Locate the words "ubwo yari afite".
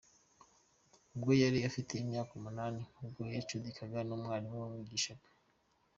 1.15-1.91